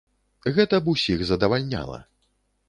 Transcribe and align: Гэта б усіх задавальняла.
Гэта 0.55 0.79
б 0.85 0.89
усіх 0.95 1.21
задавальняла. 1.33 2.01